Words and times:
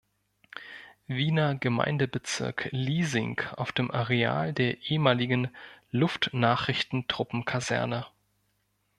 Wiener 1.05 1.53
Gemeindebezirk 1.53 2.69
Liesing 2.71 3.39
auf 3.55 3.71
dem 3.71 3.91
Areal 3.91 4.51
der 4.51 4.81
ehemaligen 4.81 5.51
Luftnachrichtentruppen-Kaserne. 5.91 8.07